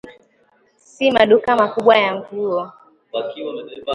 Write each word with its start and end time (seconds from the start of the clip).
Si 0.91 1.05
maduka 1.15 1.49
makubwa 1.59 1.93
ya 2.03 2.11
nguo 2.15 2.61